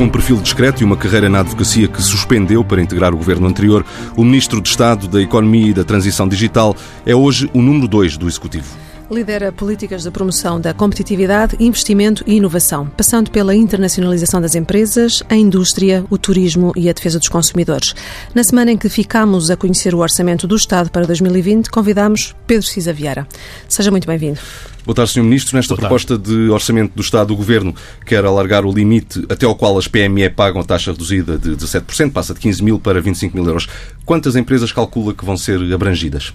[0.00, 3.46] Com um perfil discreto e uma carreira na advocacia que suspendeu para integrar o governo
[3.46, 3.84] anterior,
[4.16, 8.16] o Ministro de Estado da Economia e da Transição Digital é hoje o número 2
[8.16, 8.74] do Executivo.
[9.10, 15.34] Lidera políticas de promoção da competitividade, investimento e inovação, passando pela internacionalização das empresas, a
[15.34, 17.92] indústria, o turismo e a defesa dos consumidores.
[18.32, 22.64] Na semana em que ficamos a conhecer o Orçamento do Estado para 2020, convidamos Pedro
[22.64, 23.26] Cisa Vieira.
[23.68, 24.38] Seja muito bem-vindo.
[24.84, 25.24] Boa tarde, Sr.
[25.24, 25.56] Ministro.
[25.56, 27.74] Nesta proposta de Orçamento do Estado, o Governo
[28.06, 32.12] quer alargar o limite até ao qual as PME pagam a taxa reduzida de 17%,
[32.12, 33.68] passa de 15 mil para 25 mil euros.
[34.04, 36.32] Quantas empresas calcula que vão ser abrangidas?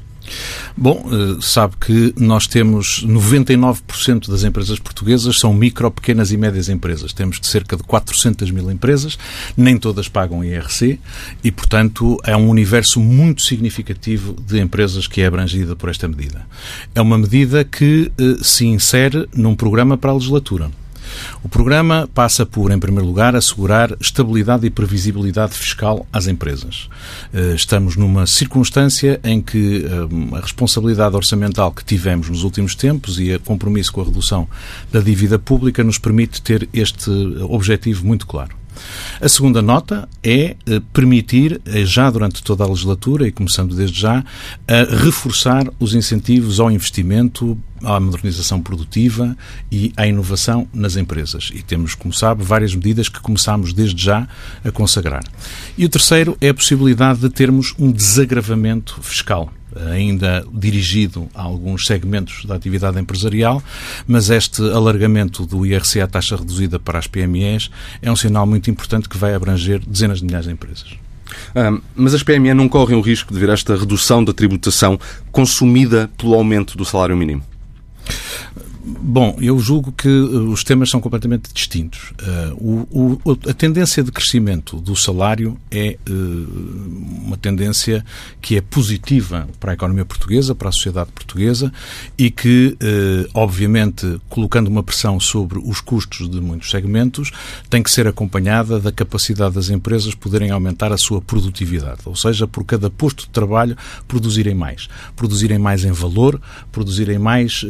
[0.75, 6.69] Bom, eh, sabe que nós temos 99% das empresas portuguesas são micro, pequenas e médias
[6.69, 7.13] empresas.
[7.13, 9.17] Temos de cerca de 400 mil empresas,
[9.55, 10.99] nem todas pagam IRC
[11.43, 16.45] e, portanto, é um universo muito significativo de empresas que é abrangida por esta medida.
[16.93, 20.69] É uma medida que eh, se insere num programa para a legislatura.
[21.43, 26.89] O programa passa por, em primeiro lugar, assegurar estabilidade e previsibilidade fiscal às empresas.
[27.33, 33.19] Eh, estamos numa circunstância em que eh, a responsabilidade orçamental que tivemos nos últimos tempos
[33.19, 34.47] e o compromisso com a redução
[34.91, 37.09] da dívida pública nos permite ter este
[37.41, 38.64] objetivo muito claro.
[39.21, 43.99] A segunda nota é eh, permitir, eh, já durante toda a legislatura e começando desde
[43.99, 44.23] já,
[45.01, 49.37] reforçar os incentivos ao investimento, à modernização produtiva
[49.71, 51.51] e à inovação nas empresas.
[51.53, 54.27] E temos, como sabe, várias medidas que começamos desde já
[54.63, 55.23] a consagrar.
[55.77, 59.51] E o terceiro é a possibilidade de termos um desagravamento fiscal
[59.91, 63.61] ainda dirigido a alguns segmentos da atividade empresarial,
[64.07, 67.69] mas este alargamento do IRC à taxa reduzida para as PMEs
[68.01, 70.95] é um sinal muito importante que vai abranger dezenas de milhares de empresas.
[71.53, 74.99] Ah, mas as PME não correm o risco de ver esta redução da tributação
[75.31, 77.43] consumida pelo aumento do salário mínimo?
[78.87, 82.13] Bom, eu julgo que uh, os temas são completamente distintos.
[82.59, 88.05] Uh, o, o, a tendência de crescimento do salário é uh, uma tendência
[88.39, 91.73] que é positiva para a economia portuguesa, para a sociedade portuguesa
[92.15, 97.31] e que, uh, obviamente, colocando uma pressão sobre os custos de muitos segmentos,
[97.67, 102.01] tem que ser acompanhada da capacidade das empresas poderem aumentar a sua produtividade.
[102.05, 103.75] Ou seja, por cada posto de trabalho,
[104.07, 104.87] produzirem mais.
[105.15, 106.39] Produzirem mais em valor,
[106.71, 107.65] produzirem mais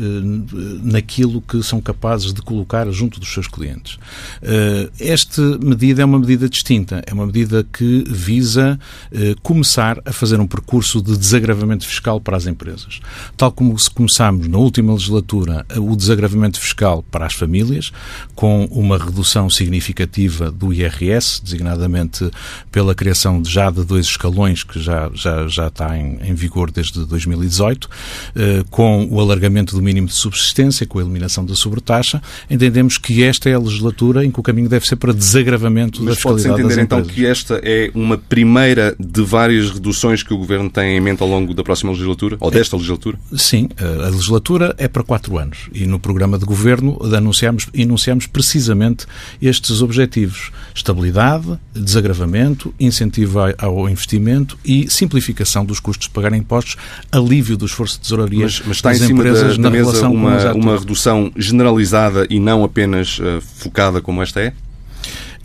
[0.84, 4.00] na aquilo que são capazes de colocar junto dos seus clientes.
[4.42, 8.80] Eh, esta medida é uma medida distinta, é uma medida que visa
[9.12, 13.00] eh, começar a fazer um percurso de desagravamento fiscal para as empresas.
[13.38, 17.92] Tal como começámos na última legislatura o desagravamento fiscal para as famílias,
[18.34, 22.30] com uma redução significativa do IRS, designadamente
[22.72, 27.06] pela criação já de dois escalões, que já, já, já está em, em vigor desde
[27.06, 27.90] 2018,
[28.36, 33.22] eh, com o alargamento do mínimo de subsistência, com a eliminação da sobretaxa, entendemos que
[33.22, 36.48] esta é a legislatura em que o caminho deve ser para desagravamento Mas da fiscalidade
[36.48, 40.96] pode-se entender então que esta é uma primeira de várias reduções que o Governo tem
[40.96, 42.38] em mente ao longo da próxima legislatura?
[42.40, 43.20] Ou desta legislatura?
[43.36, 49.06] Sim, a legislatura é para quatro anos e no programa de Governo anunciamos, enunciamos precisamente
[49.42, 50.50] estes objetivos.
[50.74, 56.78] Estabilidade, desagravamento, incentivo ao investimento e simplificação dos custos de pagar impostos,
[57.12, 59.70] alívio do esforço de tesouraria mas, mas está das em cima empresas da, da na
[59.70, 64.54] mesa relação uma, com uma redução generalizada e não apenas uh, focada como esta é?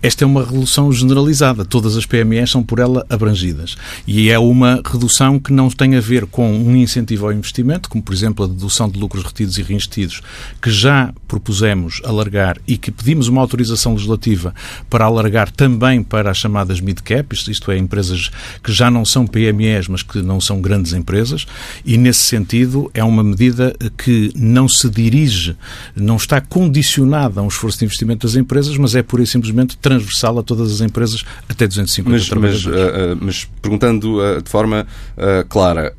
[0.02, 1.62] Esta é uma redução generalizada.
[1.64, 3.76] Todas as PMEs são por ela abrangidas.
[4.06, 8.02] E é uma redução que não tem a ver com um incentivo ao investimento, como,
[8.02, 10.22] por exemplo, a dedução de lucros retidos e reinvestidos,
[10.60, 14.52] que já propusemos alargar e que pedimos uma autorização legislativa
[14.90, 18.32] para alargar também para as chamadas mid-cap, isto é, empresas
[18.64, 21.46] que já não são PMEs, mas que não são grandes empresas.
[21.84, 25.56] E, nesse sentido, é uma medida que não se dirige,
[25.94, 29.78] não está condicionada a um esforço de investimento das empresas, mas é pura e simplesmente
[29.78, 32.66] transversal a todas as empresas até 250 mas, trabalhadores.
[32.66, 34.84] Mas, uh, mas perguntando uh, de forma
[35.16, 35.94] uh, clara,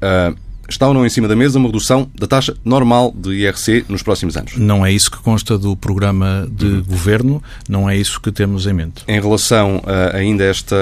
[0.71, 4.01] está ou não em cima da mesa uma redução da taxa normal de IRC nos
[4.01, 4.57] próximos anos?
[4.57, 6.83] Não é isso que consta do programa de uhum.
[6.83, 9.03] governo, não é isso que temos em mente.
[9.07, 10.75] Em relação a ainda esta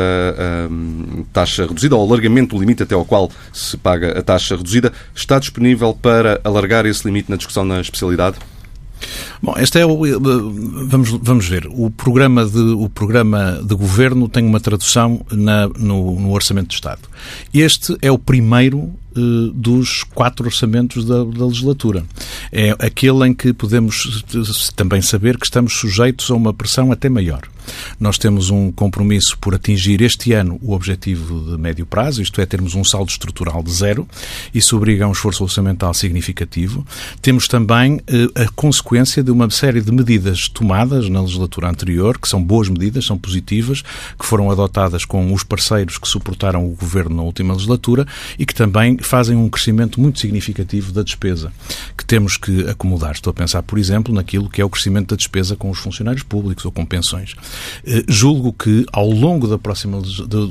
[1.34, 5.40] taxa reduzida, ao alargamento do limite até ao qual se paga a taxa reduzida, está
[5.40, 8.38] disponível para alargar esse limite na discussão na especialidade?
[9.42, 9.98] Bom, este é o
[10.88, 11.68] vamos vamos ver.
[11.70, 16.74] O programa de o programa de governo tem uma tradução na, no, no orçamento do
[16.74, 17.02] Estado.
[17.54, 19.09] Este é o primeiro eh,
[19.54, 22.04] dos quatro orçamentos da, da, legislatura.
[22.52, 24.24] É aquele em que podemos
[24.76, 27.42] também saber que estamos sujeitos a uma pressão até maior.
[28.00, 32.46] Nós temos um compromisso por atingir este ano o objetivo de médio prazo, isto é,
[32.46, 34.08] termos um saldo estrutural de zero.
[34.54, 36.86] Isso obriga a um esforço orçamental significativo.
[37.22, 42.28] Temos também eh, a consequência de uma série de medidas tomadas na legislatura anterior, que
[42.28, 43.82] são boas medidas, são positivas,
[44.18, 48.06] que foram adotadas com os parceiros que suportaram o governo na última legislatura
[48.38, 51.52] e que também fazem um crescimento muito significativo da despesa
[51.98, 53.12] que temos que acomodar.
[53.12, 56.24] Estou a pensar, por exemplo, naquilo que é o crescimento da despesa com os funcionários
[56.24, 57.36] públicos ou com pensões.
[57.86, 60.02] Eh, julgo que ao longo da próxima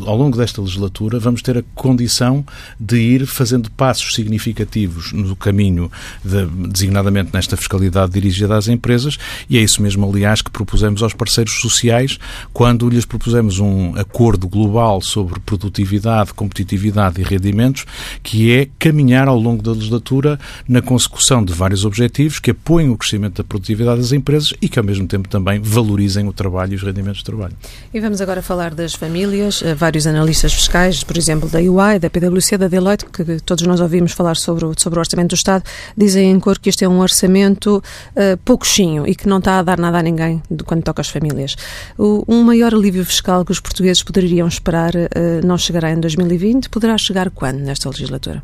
[0.06, 2.44] ao longo desta legislatura vamos ter a condição
[2.78, 5.90] de ir fazendo passos significativos no caminho
[6.24, 9.18] de, designadamente nesta fiscalidade dirigida às empresas
[9.48, 12.18] e é isso mesmo aliás que propusemos aos parceiros sociais
[12.52, 17.84] quando lhes propusemos um acordo global sobre produtividade, competitividade e rendimentos
[18.22, 20.38] que é caminhar ao longo da legislatura
[20.68, 24.78] na consecução de vários objetivos que apoiem o crescimento da produtividade das empresas e que
[24.78, 27.54] ao mesmo tempo também valorizem o trabalho e os rendimentos de trabalho.
[27.92, 29.62] E vamos agora falar das famílias.
[29.62, 33.80] Eh, vários analistas fiscais, por exemplo, da UI, da PwC, da Deloitte, que todos nós
[33.80, 35.64] ouvimos falar sobre o, sobre o orçamento do Estado,
[35.96, 39.62] dizem em cor que este é um orçamento uh, pouquinho e que não está a
[39.62, 41.56] dar nada a ninguém quando toca às famílias.
[41.96, 46.68] O, um maior alívio fiscal que os portugueses poderiam esperar uh, não chegará em 2020.
[46.68, 48.42] Poderá chegar quando nesta legislatura?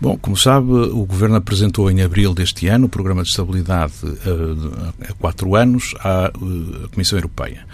[0.00, 4.92] Bom, como sabe, o Governo apresentou em abril deste ano o Programa de Estabilidade uh,
[5.08, 6.30] há quatro anos à
[6.92, 7.64] Comissão Europeia.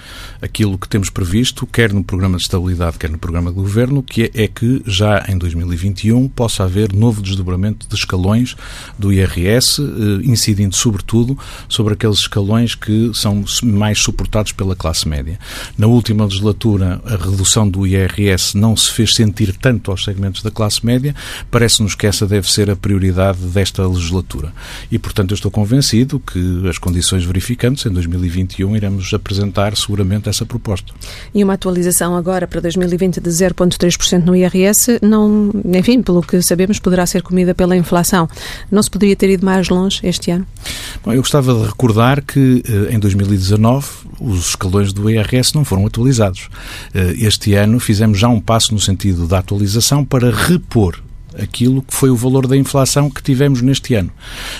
[0.41, 4.25] Aquilo que temos previsto, quer no Programa de Estabilidade, quer no Programa de Governo, que
[4.25, 8.57] é, é que já em 2021 possa haver novo desdobramento de escalões
[8.99, 9.85] do IRS, eh,
[10.25, 11.39] incidindo sobretudo
[11.69, 15.39] sobre aqueles escalões que são mais suportados pela classe média.
[15.77, 20.51] Na última legislatura, a redução do IRS não se fez sentir tanto aos segmentos da
[20.51, 21.15] classe média,
[21.51, 24.53] parece-nos que essa deve ser a prioridade desta legislatura.
[24.91, 29.98] E, portanto, eu estou convencido que as condições verificantes em 2021 iremos apresentar seguramente
[30.29, 30.93] essa proposta.
[31.35, 36.79] E uma atualização agora para 2020 de 0,3% no IRS, não, enfim, pelo que sabemos,
[36.79, 38.29] poderá ser comida pela inflação.
[38.71, 40.47] Não se poderia ter ido mais longe este ano?
[41.05, 43.87] Bom, eu gostava de recordar que eh, em 2019
[44.21, 46.49] os escalões do IRS não foram atualizados.
[46.95, 51.08] Eh, este ano fizemos já um passo no sentido da atualização para repor
[51.41, 54.11] aquilo que foi o valor da inflação que tivemos neste ano.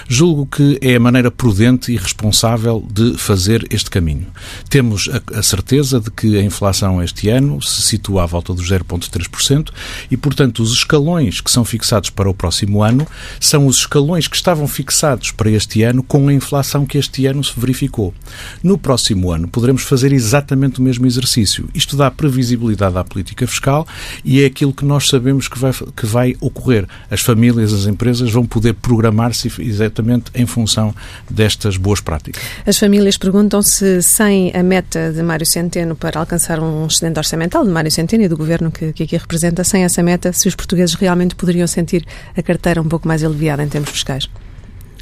[0.09, 4.27] Julgo que é a maneira prudente e responsável de fazer este caminho.
[4.69, 8.71] Temos a, a certeza de que a inflação este ano se situa à volta dos
[8.71, 9.71] 0,3%
[10.11, 13.07] e, portanto, os escalões que são fixados para o próximo ano
[13.41, 17.43] são os escalões que estavam fixados para este ano com a inflação que este ano
[17.43, 18.15] se verificou.
[18.63, 21.69] No próximo ano poderemos fazer exatamente o mesmo exercício.
[21.75, 23.87] Isto dá previsibilidade à política fiscal
[24.25, 26.68] e é aquilo que nós sabemos que vai, que vai ocorrer
[27.11, 30.95] As famílias, as empresas vão poder programar-se exatamente em função
[31.31, 32.43] destas boas práticas.
[32.67, 37.65] As famílias perguntam se, sem a meta de Mário Centeno para alcançar um excedente orçamental
[37.65, 40.55] de Mário Centeno e do governo que, que aqui representa, sem essa meta, se os
[40.55, 42.05] portugueses realmente poderiam sentir
[42.37, 44.29] a carteira um pouco mais aliviada em termos fiscais.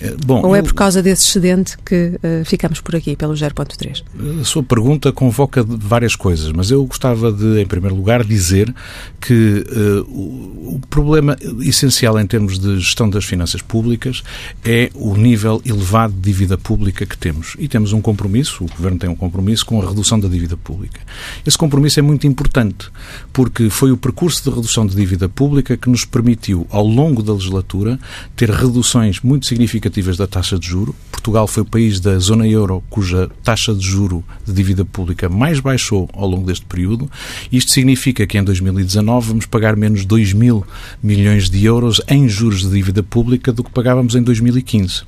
[0.00, 4.02] É, bom, Ou é por causa desse excedente que uh, ficamos por aqui, pelo 0.3?
[4.40, 8.72] A sua pergunta convoca várias coisas, mas eu gostava de, em primeiro lugar, dizer
[9.20, 14.22] que uh, o, o, problema essencial em termos de gestão das finanças públicas
[14.64, 17.56] é o nível elevado de dívida pública que temos.
[17.58, 21.00] E temos um compromisso, o Governo tem um compromisso com a redução da dívida pública.
[21.46, 22.88] Esse compromisso é muito importante,
[23.32, 27.32] porque foi o percurso de redução de dívida pública que nos permitiu, ao longo da
[27.32, 27.98] legislatura,
[28.34, 30.94] ter reduções muito significativas significativas da taxa de juro.
[31.10, 35.58] Portugal foi o país da zona euro cuja taxa de juro de dívida pública mais
[35.58, 37.10] baixou ao longo deste período.
[37.50, 40.64] Isto significa que em 2019 vamos pagar menos 2 mil
[41.02, 45.02] milhões de euros em juros de dívida pública do que pagávamos em 2015.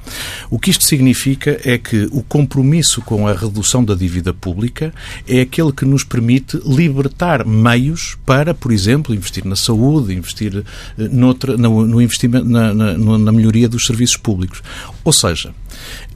[0.50, 4.92] O que isto significa é que o compromisso com a redução da dívida pública
[5.26, 10.64] é aquele que nos permite libertar meios para, por exemplo, investir na saúde, investir
[10.98, 14.62] eh, noutra, no, no investimento, na, na, na melhoria dos serviços públicos.
[15.04, 15.54] Ou seja,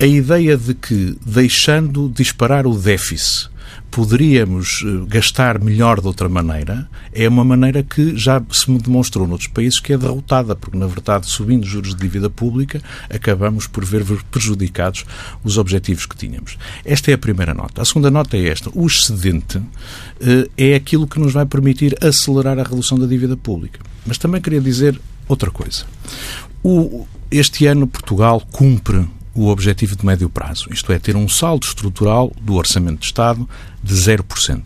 [0.00, 3.52] a ideia de que, deixando disparar o déficit,
[3.92, 9.48] poderíamos eh, gastar melhor de outra maneira, é uma maneira que já se demonstrou noutros
[9.48, 13.84] países que é derrotada, porque, na verdade, subindo os juros de dívida pública, acabamos por
[13.84, 15.04] ver prejudicados
[15.44, 16.56] os objetivos que tínhamos.
[16.84, 17.82] Esta é a primeira nota.
[17.82, 18.70] A segunda nota é esta.
[18.74, 19.60] O excedente
[20.20, 23.80] eh, é aquilo que nos vai permitir acelerar a redução da dívida pública.
[24.06, 25.84] Mas também queria dizer outra coisa.
[26.62, 31.66] O, este ano Portugal cumpre o objetivo de médio prazo, isto é, ter um saldo
[31.66, 33.48] estrutural do Orçamento de Estado
[33.82, 34.62] de 0%.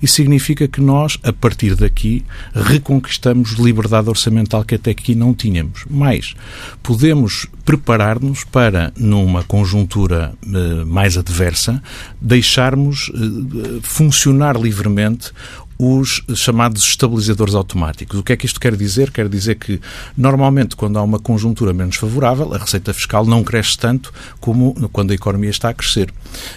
[0.00, 5.84] Isso significa que nós, a partir daqui, reconquistamos liberdade orçamental que até aqui não tínhamos.
[5.90, 6.34] Mais,
[6.82, 11.82] podemos preparar-nos para, numa conjuntura eh, mais adversa,
[12.18, 15.30] deixarmos eh, funcionar livremente
[15.78, 18.18] os chamados estabilizadores automáticos.
[18.18, 19.10] O que é que isto quer dizer?
[19.10, 19.80] Quer dizer que,
[20.16, 25.10] normalmente, quando há uma conjuntura menos favorável, a receita fiscal não cresce tanto como quando
[25.10, 26.12] a economia está a crescer.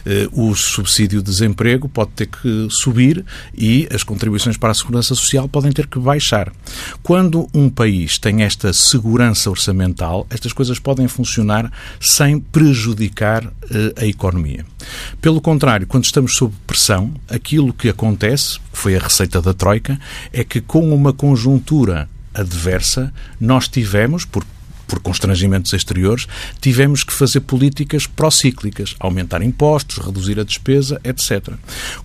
[0.05, 5.15] Eh, o subsídio de desemprego pode ter que subir e as contribuições para a segurança
[5.15, 6.51] social podem ter que baixar.
[7.03, 14.05] Quando um país tem esta segurança orçamental, estas coisas podem funcionar sem prejudicar eh, a
[14.05, 14.65] economia.
[15.21, 19.99] Pelo contrário, quando estamos sob pressão, aquilo que acontece, que foi a receita da Troika,
[20.31, 24.45] é que com uma conjuntura adversa, nós tivemos, por
[24.89, 26.27] por constrangimentos exteriores,
[26.59, 31.53] tivemos que fazer políticas procíclicas, aumentar impostos, reduzir a despesa, etc.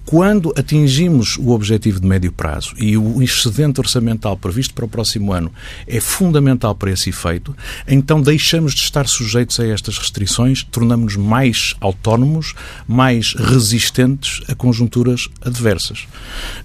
[0.05, 5.33] Quando atingimos o objetivo de médio prazo e o excedente orçamental previsto para o próximo
[5.33, 5.51] ano
[5.89, 7.57] é fundamental para esse efeito,
[7.89, 12.55] então deixamos de estar sujeitos a estas restrições, tornamos-nos mais autónomos,
[12.87, 16.07] mais resistentes a conjunturas adversas.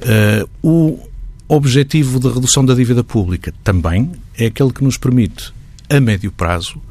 [0.02, 1.10] Uh, o
[1.48, 5.54] objetivo de redução da dívida pública também é aquele que nos permite
[5.90, 6.82] a médio prazo,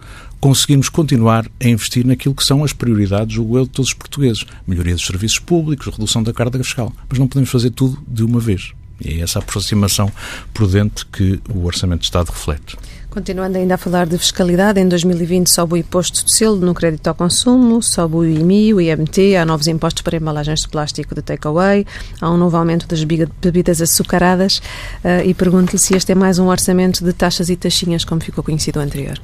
[0.40, 4.44] conseguirmos continuar a investir naquilo que são as prioridades, julgo eu, de todos os portugueses.
[4.66, 6.92] Melhoria dos serviços públicos, redução da carga fiscal.
[7.08, 8.72] Mas não podemos fazer tudo de uma vez.
[9.00, 10.10] E é essa aproximação
[10.52, 12.76] prudente que o Orçamento de Estado reflete.
[13.10, 17.06] Continuando ainda a falar de fiscalidade, em 2020 sobe o imposto de selo no crédito
[17.06, 21.22] ao consumo, sobe o IMI, o IMT, há novos impostos para embalagens de plástico de
[21.22, 21.86] takeaway,
[22.20, 24.58] há um novo aumento das bebidas açucaradas
[25.02, 28.44] uh, e pergunto-lhe se este é mais um orçamento de taxas e taxinhas, como ficou
[28.44, 29.18] conhecido o anterior.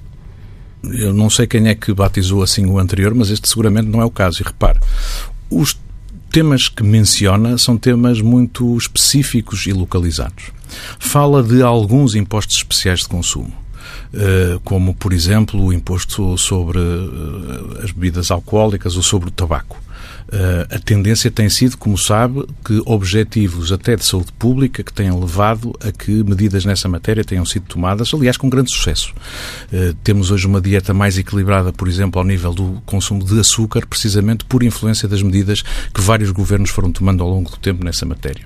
[0.83, 4.05] Eu não sei quem é que batizou assim o anterior, mas este seguramente não é
[4.05, 4.43] o caso.
[4.43, 4.81] E repare,
[5.51, 5.79] os
[6.31, 10.51] temas que menciona são temas muito específicos e localizados.
[10.99, 13.64] Fala de alguns impostos especiais de consumo.
[14.17, 19.83] Eh, como, por exemplo, o imposto sobre eh, as bebidas alcoólicas ou sobre o tabaco.
[20.27, 25.21] Uh, a tendência tem sido, como sabe, que objetivos até de saúde pública que tenham
[25.21, 29.15] levado a que medidas nessa matéria tenham sido tomadas, aliás, com grande sucesso.
[30.03, 34.45] Temos hoje uma dieta mais equilibrada, por exemplo, ao nível do consumo de açúcar, precisamente
[34.47, 35.63] por influência das medidas
[35.93, 38.45] que vários governos foram tomando ao longo do tempo nessa matéria.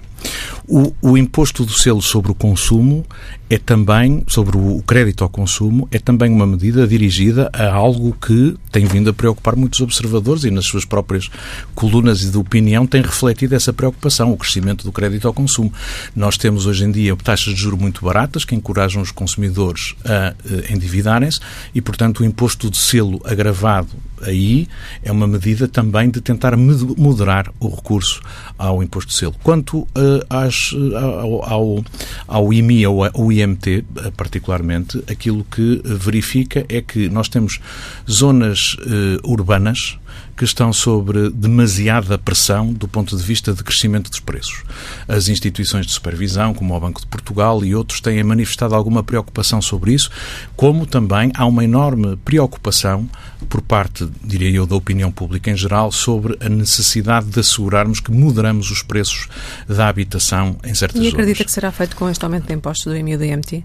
[0.67, 3.07] O, o, imposto do selo sobre o consumo
[3.51, 8.55] é também, sobre o crédito ao consumo, é também uma medida dirigida a algo que
[8.71, 11.31] tem vindo a preocupar muitos observadores e nas suas próprias
[11.75, 15.73] colunas de opinião tem refletido essa preocupação, o crescimento do crédito ao consumo.
[16.15, 20.35] Nós temos hoje em dia taxas de juros muito baratas que encorajam os consumidores a
[20.51, 21.41] eh, endividarem-se
[21.75, 23.89] e, portanto, o imposto de selo agravado
[24.23, 24.69] aí
[25.03, 28.21] é uma medida também de tentar moderar o recurso
[28.57, 29.35] ao imposto de selo.
[29.43, 29.89] Quanto uh,
[30.29, 31.85] às, uh, ao, ao,
[32.27, 37.61] ao IMI ou ao IMT, uh, particularmente, aquilo que verifica é que nós temos
[38.09, 38.77] zonas
[39.25, 39.99] urbanas
[40.39, 44.63] que estão sobre demasiada pressão do ponto de vista de crescimento dos preços.
[45.09, 49.61] As instituições de supervisão, como o Banco de Portugal e outros, têm manifestado alguma preocupação
[49.61, 50.11] sobre isso,
[50.55, 53.09] como também há uma enorme preocupação
[53.49, 58.11] por parte, diria eu, da opinião pública em geral, sobre a necessidade de assegurarmos que
[58.13, 59.29] moderamos os preços
[59.67, 61.13] da habitação em certas zonas.
[61.13, 61.47] E acredita zonas.
[61.47, 63.65] que será feito com este aumento de impostos do IMI e do IMT?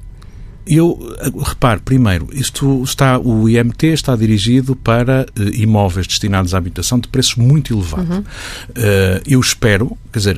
[0.65, 0.97] Eu
[1.45, 7.09] repare, primeiro, isto está, o IMT está dirigido para uh, imóveis destinados à habitação de
[7.09, 8.17] preços muito elevados.
[8.17, 8.21] Uhum.
[8.21, 10.37] Uh, eu espero, quer dizer,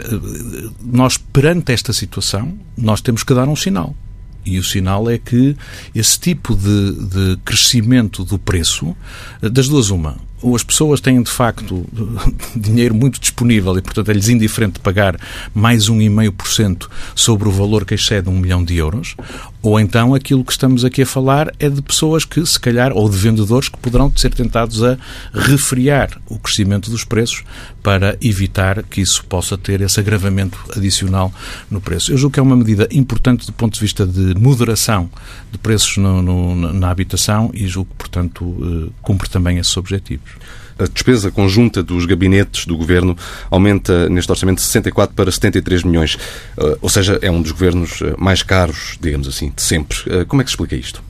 [0.82, 3.96] nós perante esta situação, nós temos que dar um sinal.
[4.44, 5.56] E o sinal é que
[5.94, 8.96] esse tipo de, de crescimento do preço,
[9.42, 10.18] das duas uma,
[10.54, 11.86] as pessoas têm de facto
[12.56, 15.18] dinheiro muito disponível e, portanto, é-lhes indiferente pagar
[15.54, 19.16] mais 1,5% sobre o valor que excede um milhão de euros,
[19.62, 23.10] ou então aquilo que estamos aqui a falar é de pessoas que, se calhar, ou
[23.10, 24.98] de vendedores que poderão ser tentados a
[25.34, 27.44] refriar o crescimento dos preços
[27.86, 31.32] para evitar que isso possa ter esse agravamento adicional
[31.70, 32.12] no preço.
[32.12, 35.08] Eu julgo que é uma medida importante do ponto de vista de moderação
[35.52, 40.32] de preços no, no, na habitação e julgo que, portanto, eh, cumpre também esses objetivos.
[40.80, 43.16] A despesa conjunta dos gabinetes do governo
[43.52, 46.18] aumenta neste orçamento de 64 para 73 milhões.
[46.58, 50.26] Eh, ou seja, é um dos governos eh, mais caros, digamos assim, de sempre.
[50.28, 51.04] Como é que se explica isto?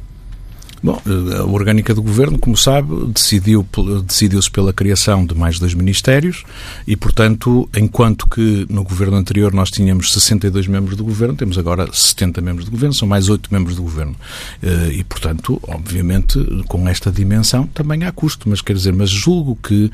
[0.83, 1.01] Bom,
[1.39, 3.65] a orgânica do governo, como sabe, decidiu,
[4.05, 6.43] decidiu-se pela criação de mais dois ministérios
[6.85, 11.87] e, portanto, enquanto que no governo anterior nós tínhamos 62 membros do governo, temos agora
[11.91, 14.15] 70 membros do governo, são mais oito membros do governo.
[14.61, 19.55] Eh, e, portanto, obviamente, com esta dimensão também há custo, mas quer dizer, mas julgo
[19.55, 19.91] que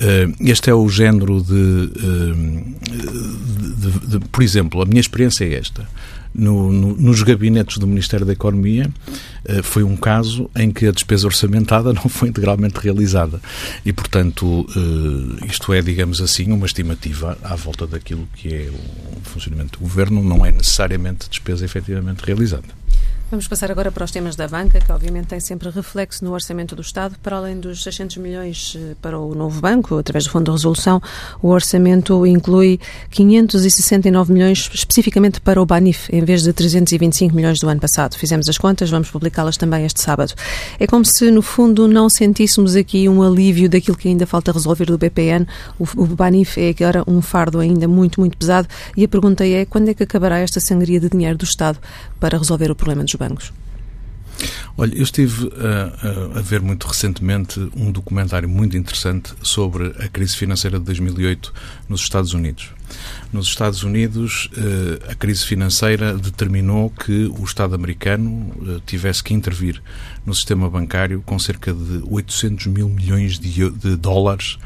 [0.00, 2.34] eh, este é o género de, eh,
[3.76, 5.86] de, de, de por exemplo, a minha experiência é esta
[6.34, 8.90] no, no, nos gabinetes do Ministério da Economia
[9.44, 13.40] eh, foi um caso em que a despesa orçamentada não foi integralmente realizada.
[13.84, 19.28] E, portanto, eh, isto é, digamos assim, uma estimativa à volta daquilo que é o
[19.28, 22.80] funcionamento do governo, não é necessariamente despesa efetivamente realizada.
[23.30, 26.74] Vamos passar agora para os temas da banca, que obviamente tem sempre reflexo no orçamento
[26.74, 27.14] do Estado.
[27.22, 31.00] Para além dos 600 milhões eh, para o novo banco, através do Fundo de Resolução,
[31.40, 37.68] o orçamento inclui 569 milhões especificamente para o BANIF, em vez de 325 milhões do
[37.68, 38.16] ano passado.
[38.16, 40.34] Fizemos as contas, vamos publicá-las também este sábado.
[40.80, 44.86] É como se, no fundo, não sentíssemos aqui um alívio daquilo que ainda falta resolver
[44.86, 45.46] do BPN.
[45.78, 48.66] O, BANIF é agora um fardo ainda muito, muito pesado.
[48.96, 51.78] E a pergunta é, quando é que acabará esta sangria de dinheiro do Estado
[52.18, 53.52] para resolver o problema dos bancos?
[54.76, 55.50] Olha, eu estive
[56.34, 61.52] a, a, ver muito recentemente um documentário muito interessante sobre a crise financeira de 2008
[61.88, 62.70] nos Estados Unidos.
[63.32, 69.34] Nos Estados Unidos, eh, a crise financeira determinou que o Estado americano eh, tivesse que
[69.34, 69.80] intervir
[70.26, 74.58] no sistema bancário com cerca de 800 mil milhões de, de dólares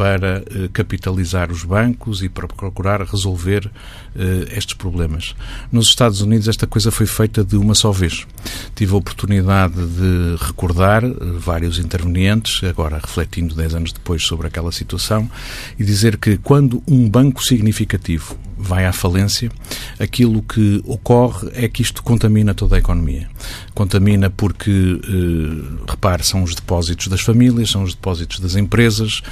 [0.00, 3.70] para eh, capitalizar os bancos e para procurar resolver
[4.16, 5.36] eh, estes problemas.
[5.70, 8.26] Nos Estados Unidos esta coisa foi feita de uma só vez.
[8.74, 14.72] Tive a oportunidade de recordar eh, vários intervenientes, agora refletindo 10 anos depois sobre aquela
[14.72, 15.30] situação,
[15.78, 19.50] e dizer que quando um banco significativo vai à falência,
[19.98, 23.28] aquilo que ocorre é que isto contamina toda a economia.
[23.74, 29.22] Contamina porque, eh, repare, são os depósitos das famílias, são os depósitos das empresas.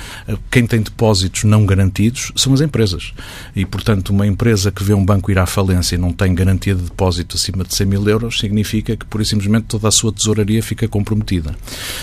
[0.58, 3.14] Quem tem depósitos não garantidos são as empresas.
[3.54, 6.74] E, portanto, uma empresa que vê um banco ir à falência e não tem garantia
[6.74, 10.60] de depósito acima de 100 mil euros, significa que, por simplesmente, toda a sua tesouraria
[10.60, 11.54] fica comprometida.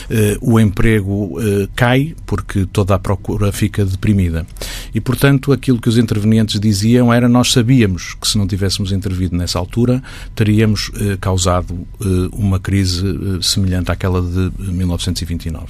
[0.09, 4.47] Uh, o emprego uh, cai porque toda a procura fica deprimida.
[4.93, 9.35] E, portanto, aquilo que os intervenientes diziam era nós sabíamos que se não tivéssemos intervido
[9.35, 10.01] nessa altura,
[10.33, 11.85] teríamos uh, causado
[12.31, 13.03] uma crise
[13.41, 15.65] semelhante àquela de 1929.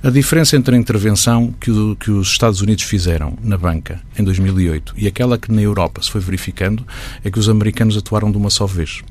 [0.00, 4.22] A diferença entre a intervenção que, o, que os Estados Unidos fizeram na banca em
[4.22, 6.86] 2008 e aquela que na Europa se foi verificando
[7.24, 9.02] é que os americanos atuaram de uma só vez.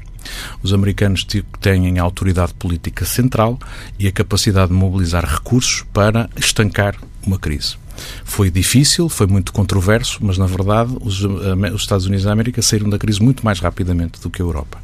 [0.61, 1.25] Os americanos
[1.59, 3.57] têm a autoridade política central
[3.97, 7.77] e a capacidade de mobilizar recursos para estancar uma crise.
[8.23, 12.89] Foi difícil, foi muito controverso, mas na verdade os, os, Estados Unidos da América saíram
[12.89, 14.81] da crise muito mais rapidamente do que a Europa.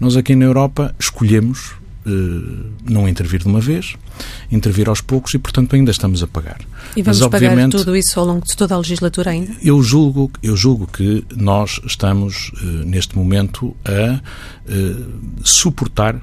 [0.00, 1.74] Nós aqui na Europa escolhemos
[2.88, 3.96] não intervir de uma vez,
[4.50, 6.60] intervir aos poucos e, portanto, ainda estamos a pagar.
[6.96, 9.52] E vamos Mas, pagar tudo isso ao longo de toda a legislatura ainda?
[9.62, 14.20] Eu julgo, eu julgo que nós estamos, uh, neste momento, a
[14.70, 15.06] uh,
[15.42, 16.20] suportar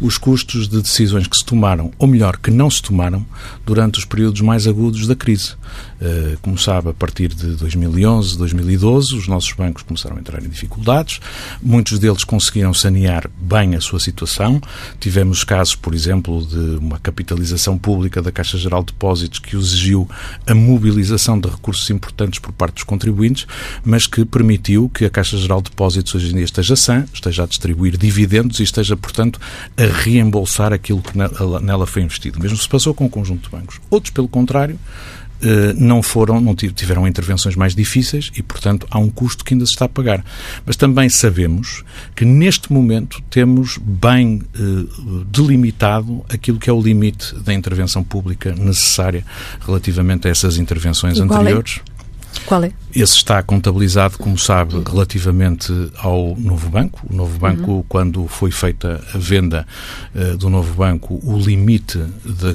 [0.00, 3.24] os custos de decisões que se tomaram, ou melhor, que não se tomaram,
[3.64, 5.54] durante os períodos mais agudos da crise.
[6.00, 10.48] Eh, como sabe, a partir de 2011, 2012, os nossos bancos começaram a entrar em
[10.48, 11.20] dificuldades.
[11.62, 14.60] Muitos deles conseguiram sanear bem a sua situação.
[15.00, 20.08] Tivemos casos, por exemplo, de uma capitalização pública da Caixa Geral de Depósitos que exigiu
[20.46, 23.46] a mobilização de recursos importantes por parte dos contribuintes,
[23.84, 27.44] mas que permitiu que a Caixa Geral de Depósitos hoje em dia esteja sã, esteja
[27.44, 29.40] a distribuir dividendos e esteja, portanto,
[29.76, 31.16] a reembolsar aquilo que
[31.62, 32.40] nela foi investido.
[32.40, 33.80] Mesmo se passou com o conjunto de bancos.
[33.90, 34.78] Outros, pelo contrário,
[35.42, 39.66] eh, não foram, não tiveram intervenções mais difíceis e, portanto, há um custo que ainda
[39.66, 40.24] se está a pagar.
[40.64, 41.84] Mas também sabemos
[42.16, 44.60] que neste momento temos bem eh,
[45.26, 49.24] delimitado aquilo que é o limite da intervenção pública necessária
[49.66, 51.80] relativamente a essas intervenções anteriores.
[51.90, 51.93] É?
[52.46, 52.72] Qual é?
[52.94, 57.00] Esse está contabilizado, como sabe, relativamente ao novo banco.
[57.10, 57.84] O novo banco, uhum.
[57.88, 59.66] quando foi feita a venda
[60.14, 62.00] uh, do novo banco, o limite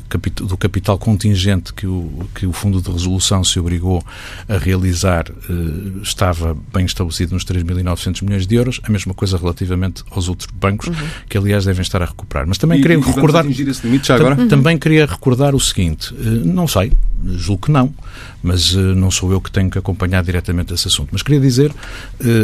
[0.07, 4.01] capit do capital contingente que o, que o Fundo de Resolução se obrigou
[4.47, 8.79] a realizar uh, estava bem estabelecido nos 3.900 milhões de euros.
[8.83, 10.95] A mesma coisa relativamente aos outros bancos, uhum.
[11.27, 12.47] que aliás devem estar a recuperar.
[12.47, 13.45] Mas também e, queria e recordar.
[13.45, 14.39] esse limite já agora?
[14.39, 14.47] Uhum.
[14.47, 16.93] Também queria recordar o seguinte: uh, não sei,
[17.25, 17.93] julgo que não,
[18.41, 21.09] mas não sou eu que tenho que acompanhar diretamente esse assunto.
[21.11, 21.75] Mas queria dizer uh,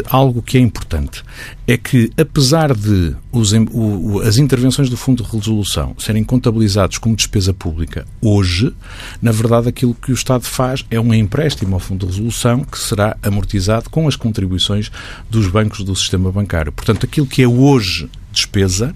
[0.10, 1.24] algo que é importante.
[1.68, 7.16] É que, apesar de os, o, as intervenções do Fundo de Resolução serem contabilizados como
[7.16, 8.74] despesa pública hoje,
[9.22, 12.78] na verdade aquilo que o Estado faz é um empréstimo ao Fundo de Resolução que
[12.78, 14.92] será amortizado com as contribuições
[15.30, 16.72] dos bancos do sistema bancário.
[16.72, 18.94] Portanto, aquilo que é hoje despesa,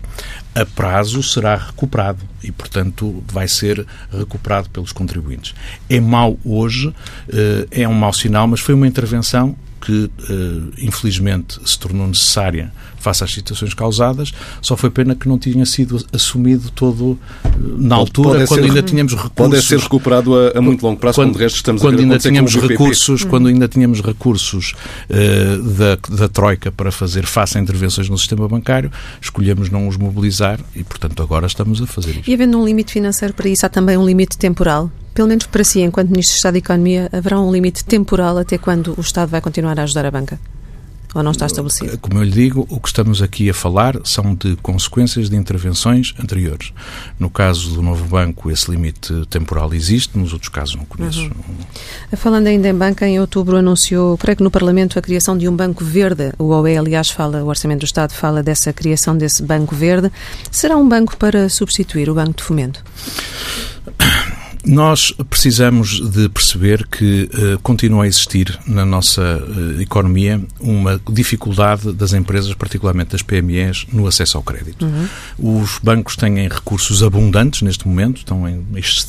[0.54, 5.56] a prazo será recuperado e, portanto, vai ser recuperado pelos contribuintes.
[5.90, 6.94] É mau hoje,
[7.32, 12.72] eh, é um mau sinal, mas foi uma intervenção que, eh, infelizmente, se tornou necessária
[12.98, 17.96] face às situações causadas, só foi pena que não tinha sido assumido todo eh, na
[17.96, 19.32] altura, pode quando ser, ainda tínhamos recursos.
[19.36, 22.02] Pode ser recuperado a, a muito longo prazo, quando, quando de resto estamos quando a
[22.02, 24.74] ainda tínhamos recursos, Quando ainda tínhamos recursos
[25.10, 29.96] uh, da, da Troika para fazer face a intervenções no sistema bancário, escolhemos não os
[29.96, 32.30] mobilizar e, portanto, agora estamos a fazer isso.
[32.30, 34.92] E havendo um limite financeiro para isso, há também um limite temporal?
[35.20, 38.58] Pelo menos para si, enquanto Ministro de Estado de Economia, haverá um limite temporal até
[38.58, 40.40] quando o Estado vai continuar a ajudar a banca?
[41.14, 41.98] Ou não está estabelecido?
[41.98, 46.14] Como eu lhe digo, o que estamos aqui a falar são de consequências de intervenções
[46.18, 46.72] anteriores.
[47.20, 51.24] No caso do novo banco, esse limite temporal existe, nos outros casos não conheço.
[51.24, 52.16] Uhum.
[52.16, 55.54] Falando ainda em banca, em outubro anunciou, creio que no Parlamento, a criação de um
[55.54, 56.32] banco verde.
[56.40, 60.10] O OE, aliás, fala, o Orçamento do Estado fala dessa criação desse banco verde.
[60.50, 62.82] Será um banco para substituir o Banco de Fomento?
[64.70, 71.92] Nós precisamos de perceber que uh, continua a existir na nossa uh, economia uma dificuldade
[71.92, 74.86] das empresas, particularmente das PMEs, no acesso ao crédito.
[74.86, 75.62] Uhum.
[75.64, 78.64] Os bancos têm recursos abundantes neste momento, estão em,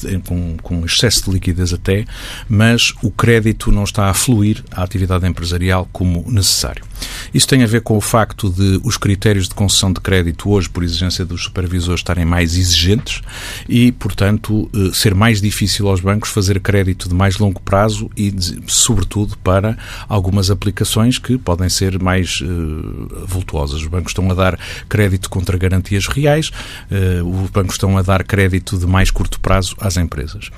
[0.08, 2.06] em, com, com excesso de liquidez até,
[2.48, 6.89] mas o crédito não está a fluir à atividade empresarial como necessário.
[7.32, 10.68] Isso tem a ver com o facto de os critérios de concessão de crédito hoje,
[10.68, 13.22] por exigência dos supervisores, estarem mais exigentes
[13.68, 18.34] e, portanto, uh, ser mais difícil aos bancos fazer crédito de mais longo prazo e,
[18.66, 19.76] sobretudo, para
[20.08, 23.80] algumas aplicações que podem ser mais uh, vultuosas.
[23.82, 24.58] Os bancos estão a dar
[24.88, 26.50] crédito contra garantias reais,
[26.90, 30.50] uh, os bancos estão a dar crédito de mais curto prazo às empresas.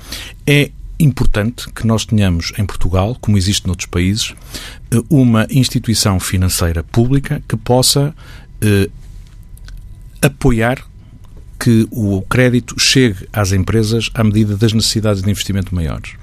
[0.45, 4.33] É importante que nós tenhamos em Portugal, como existe noutros países,
[4.91, 8.13] eh, uma instituição financeira pública que possa
[8.61, 8.89] eh,
[10.21, 10.83] apoiar
[11.59, 16.13] que o crédito chegue às empresas à medida das necessidades de investimento maiores.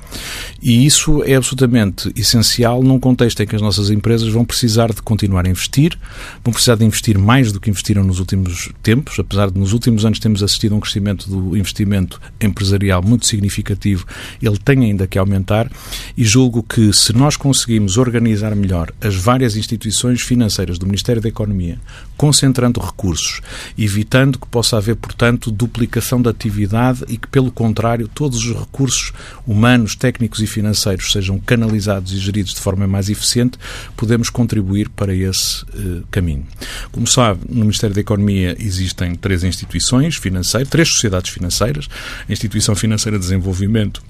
[0.62, 5.00] E isso é absolutamente essencial num contexto em que as nossas empresas vão precisar de
[5.00, 5.98] continuar a investir,
[6.44, 10.04] vão precisar de investir mais do que investiram nos últimos tempos, apesar de nos últimos
[10.04, 14.04] anos termos assistido a um crescimento do investimento empresarial muito significativo,
[14.42, 15.70] ele tem ainda que aumentar.
[16.16, 21.28] E julgo que se nós conseguimos organizar melhor as várias instituições financeiras do Ministério da
[21.28, 21.78] Economia,
[22.16, 23.40] concentrando recursos,
[23.78, 29.12] evitando que possa haver, portanto, duplicação da atividade e que, pelo contrário, todos os recursos
[29.46, 33.58] humanos, técnicos e financeiros sejam canalizados e geridos de forma mais eficiente,
[33.94, 36.46] podemos contribuir para esse uh, caminho.
[36.90, 41.86] Como sabe, no Ministério da Economia existem três instituições financeiras, três sociedades financeiras,
[42.26, 44.02] a Instituição Financeira de Desenvolvimento,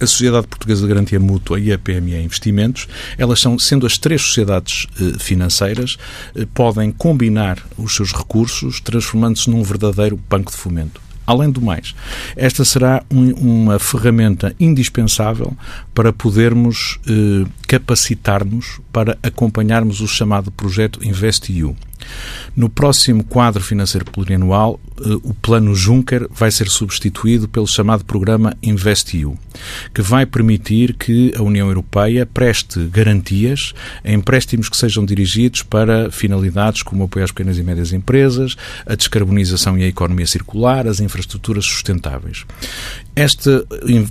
[0.00, 4.20] a Sociedade Portuguesa de Garantia Mútua e a PME Investimentos, elas são, sendo as três
[4.20, 5.96] sociedades eh, financeiras,
[6.34, 11.05] eh, podem combinar os seus recursos, transformando-se num verdadeiro banco de fomento.
[11.26, 11.94] Além do mais,
[12.36, 15.56] esta será um, uma ferramenta indispensável
[15.92, 21.76] para podermos eh, capacitar-nos para acompanharmos o chamado projeto InvestEU.
[22.54, 24.78] No próximo quadro financeiro plurianual,
[25.22, 29.38] o plano Juncker vai ser substituído pelo chamado programa InvestEU,
[29.94, 33.72] que vai permitir que a União Europeia preste garantias
[34.04, 38.56] a empréstimos que sejam dirigidos para finalidades como apoio às pequenas e médias empresas,
[38.86, 42.44] a descarbonização e a economia circular, as infraestruturas sustentáveis.
[43.14, 43.50] Este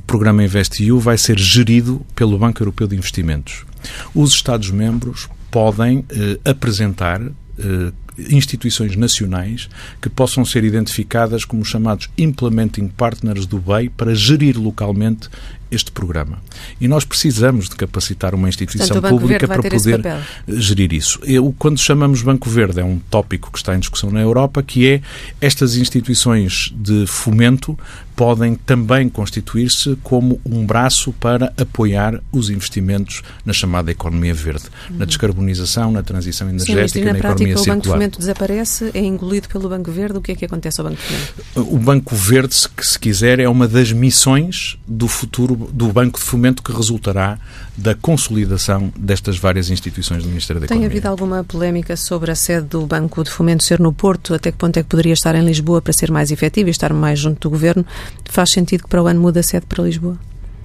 [0.06, 3.66] programa InvestEU vai ser gerido pelo Banco Europeu de Investimentos.
[4.14, 9.70] Os Estados-membros podem eh, apresentar eh, instituições nacionais
[10.02, 15.30] que possam ser identificadas como chamados Implementing Partners do BEI para gerir localmente
[15.72, 16.40] este programa.
[16.80, 20.02] E nós precisamos de capacitar uma instituição Portanto, pública para poder
[20.48, 21.20] gerir isso.
[21.24, 24.88] Eu, quando chamamos Banco Verde, é um tópico que está em discussão na Europa, que
[24.88, 25.02] é
[25.42, 27.78] estas instituições de fomento
[28.16, 34.98] podem também constituir-se como um braço para apoiar os investimentos na chamada economia verde, uhum.
[34.98, 37.74] na descarbonização, na transição energética, Sim, na, na prática, economia circular.
[37.74, 40.18] O Banco de Fomento desaparece, é engolido pelo Banco Verde.
[40.18, 41.74] O que é que acontece ao Banco Fomento?
[41.74, 46.26] O Banco Verde, se, se quiser, é uma das missões do futuro do Banco de
[46.26, 47.38] Fomento que resultará
[47.78, 50.90] da consolidação destas várias instituições do Ministério da Tem Economia.
[50.90, 54.34] Tem havido alguma polémica sobre a sede do Banco de Fomento ser no Porto?
[54.34, 56.94] Até que ponto é que poderia estar em Lisboa para ser mais efetivo e estar
[56.94, 57.86] mais junto do Governo?
[58.26, 60.18] Faz sentido que para o ano mude a sede para Lisboa?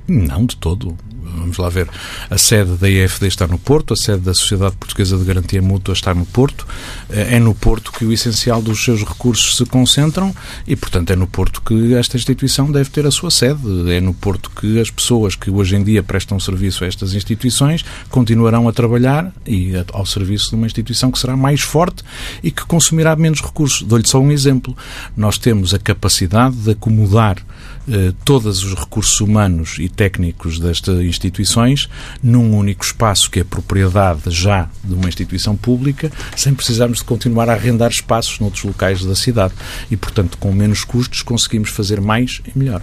[0.07, 0.97] Não, de todo.
[1.35, 1.89] Vamos lá ver,
[2.29, 5.93] a sede da IFD está no Porto, a sede da Sociedade Portuguesa de Garantia Mútua
[5.93, 6.67] está no Porto,
[7.09, 10.35] é no Porto que o essencial dos seus recursos se concentram
[10.67, 13.61] e, portanto, é no Porto que esta instituição deve ter a sua sede,
[13.93, 17.85] é no Porto que as pessoas que hoje em dia prestam serviço a estas instituições
[18.09, 22.03] continuarão a trabalhar e ao serviço de uma instituição que será mais forte
[22.43, 23.83] e que consumirá menos recursos.
[23.83, 24.77] Dou-lhe só um exemplo.
[25.17, 27.37] Nós temos a capacidade de acomodar
[27.89, 31.89] eh, todos os recursos humanos e técnicos destas instituições
[32.23, 37.49] num único espaço que é propriedade já de uma instituição pública, sem precisarmos de continuar
[37.49, 39.55] a arrendar espaços noutros locais da cidade.
[39.91, 42.83] E, portanto, com menos custos conseguimos fazer mais e melhor.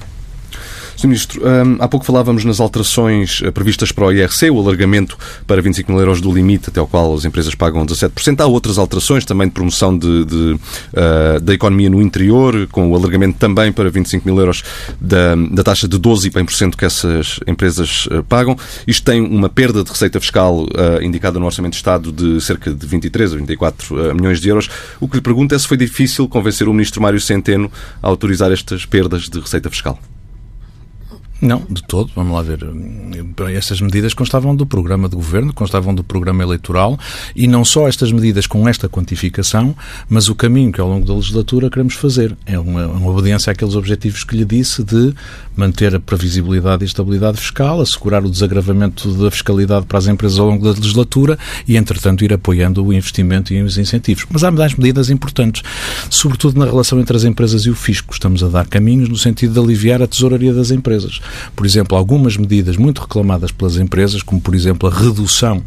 [0.97, 1.07] Sr.
[1.07, 5.61] Ministro, um, há pouco falávamos nas alterações eh, previstas para o IRC, o alargamento para
[5.61, 8.39] 25 mil euros do limite até o qual as empresas pagam 17%.
[8.41, 12.95] Há outras alterações também de promoção de, de uh, da economia no interior, com o
[12.95, 14.63] alargamento também para 25 mil euros
[14.99, 18.57] da, da taxa de 12% que essas empresas uh, pagam.
[18.87, 20.65] Isto tem uma perda de receita fiscal
[21.01, 24.67] indicada no Orçamento de Estado de cerca de 23 a 24 milhões de euros.
[24.99, 28.51] O que lhe pergunto é se foi difícil convencer o Ministro Mário Centeno a autorizar
[28.51, 29.99] estas perdas de receita fiscal.
[31.41, 32.09] Não, de todo.
[32.15, 32.59] Vamos lá ver.
[33.53, 36.97] Estas medidas constavam do programa de governo, constavam do programa eleitoral
[37.35, 39.75] e não só estas medidas com esta quantificação,
[40.09, 42.35] mas o caminho que ao longo da legislatura queremos fazer.
[42.45, 45.13] É uma, uma obediência àqueles objetivos que lhe disse de
[45.55, 50.47] manter a previsibilidade e estabilidade fiscal, assegurar o desagravamento da fiscalidade para as empresas ao
[50.47, 54.25] longo da legislatura e, entretanto, ir apoiando o investimento e os incentivos.
[54.29, 55.63] Mas há mais medidas importantes,
[56.09, 58.13] sobretudo na relação entre as empresas e o fisco.
[58.13, 61.19] Estamos a dar caminhos no sentido de aliviar a tesouraria das empresas.
[61.55, 65.63] Por exemplo, algumas medidas muito reclamadas pelas empresas, como por exemplo a redução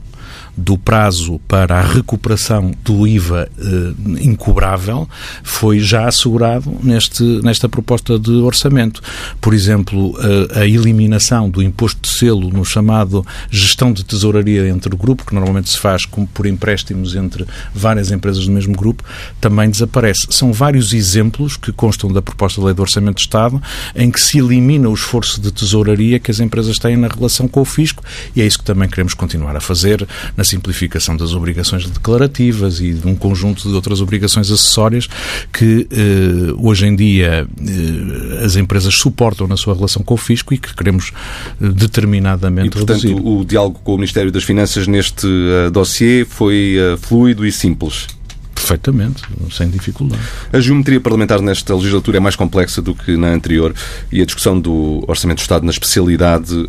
[0.61, 5.09] do prazo para a recuperação do IVA eh, incobrável
[5.43, 9.03] foi já assegurado neste, nesta proposta de orçamento.
[9.41, 10.15] Por exemplo,
[10.55, 15.25] a, a eliminação do imposto de selo no chamado gestão de tesouraria entre o grupo,
[15.25, 19.03] que normalmente se faz como por empréstimos entre várias empresas do mesmo grupo,
[19.41, 20.27] também desaparece.
[20.31, 23.61] São vários exemplos que constam da proposta de lei do Orçamento de Estado
[23.95, 27.63] em que se elimina o esforço de tesouraria que as empresas têm na relação com
[27.63, 28.03] o fisco
[28.37, 32.93] e é isso que também queremos continuar a fazer na simplificação das obrigações declarativas e
[32.93, 35.09] de um conjunto de outras obrigações acessórias
[35.53, 40.53] que eh, hoje em dia eh, as empresas suportam na sua relação com o fisco
[40.53, 41.13] e que queremos
[41.61, 43.27] eh, determinadamente e, portanto, reduzir.
[43.27, 48.07] o diálogo com o Ministério das Finanças neste uh, dossiê foi uh, fluido e simples.
[48.61, 50.23] Perfeitamente, sem dificuldade.
[50.53, 53.75] A geometria parlamentar nesta legislatura é mais complexa do que na anterior
[54.13, 56.69] e a discussão do Orçamento do Estado na especialidade uh,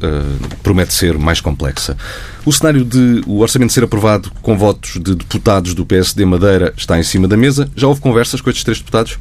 [0.63, 1.97] promete ser mais complexa.
[2.45, 6.97] O cenário de o Orçamento ser aprovado com votos de deputados do PSD Madeira está
[6.97, 7.69] em cima da mesa.
[7.75, 9.19] Já houve conversas com estes três deputados?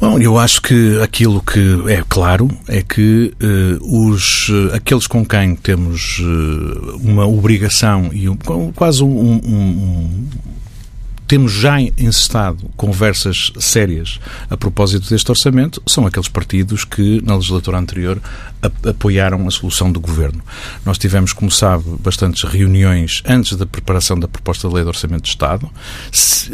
[0.00, 5.54] Bom, eu acho que aquilo que é claro é que uh, os, aqueles com quem
[5.54, 8.36] temos uh, uma obrigação e um,
[8.74, 10.28] quase um, um, um
[11.30, 14.18] temos já encestado conversas sérias
[14.50, 18.20] a propósito deste orçamento são aqueles partidos que, na legislatura anterior,
[18.84, 20.42] apoiaram a solução do governo.
[20.84, 25.22] Nós tivemos, como sabe, bastantes reuniões antes da preparação da proposta de lei de orçamento
[25.22, 25.70] de Estado.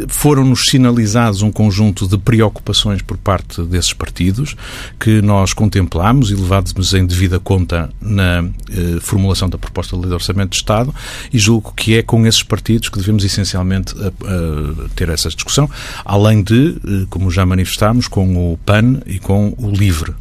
[0.08, 4.54] Foram-nos sinalizados um conjunto de preocupações por parte desses partidos
[5.00, 10.10] que nós contemplamos e levámos em devida conta na eh, formulação da proposta de lei
[10.10, 10.94] de orçamento de Estado
[11.32, 13.94] e julgo que é com esses partidos que devemos essencialmente
[14.94, 15.68] ter essa discussão,
[16.04, 20.14] além de, eh, como já manifestámos, com o PAN e com o LIVRE.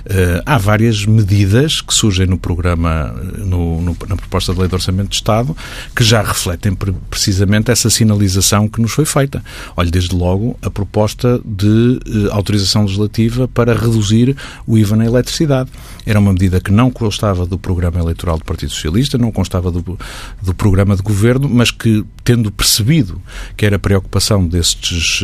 [0.00, 4.68] Uh, há várias medidas que surgem no programa, eh, no, no, na proposta de lei
[4.68, 5.56] de orçamento de Estado,
[5.94, 9.44] que já refletem pre precisamente essa sinalização que nos foi feita.
[9.76, 14.34] Olhe, desde logo, a proposta de uh, autorização legislativa para reduzir
[14.66, 15.70] o IVA na eletricidade.
[16.06, 19.98] Era uma medida que não constava do programa eleitoral do Partido Socialista, não constava do,
[20.42, 23.20] do programa de governo, mas que, tendo percebido
[23.56, 25.22] que era preocupação destes,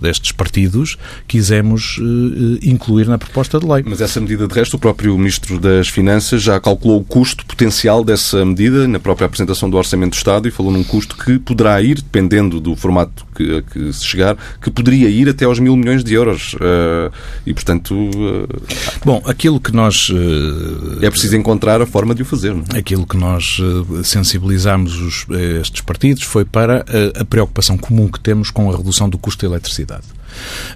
[0.00, 0.96] destes partidos,
[1.28, 2.00] quisemos
[2.62, 3.84] incluir na proposta proposta de lei.
[3.86, 8.04] Mas essa medida, de resto, o próprio Ministro das Finanças já calculou o custo potencial
[8.04, 11.80] dessa medida na própria apresentação do Orçamento do Estado e falou num custo que poderá
[11.82, 16.02] ir, dependendo do formato que, que se chegar, que poderia ir até aos mil milhões
[16.02, 16.54] de euros.
[16.54, 17.12] Uh,
[17.46, 17.94] e, portanto.
[17.94, 18.48] Uh,
[19.04, 20.08] Bom, aquilo que nós.
[20.08, 22.54] Uh, é preciso encontrar a forma de o fazer.
[22.54, 22.78] Não é?
[22.78, 23.58] Aquilo que nós
[24.04, 25.26] sensibilizámos os,
[25.60, 26.84] estes partidos foi para
[27.18, 30.13] a preocupação comum que temos com a redução do custo da eletricidade.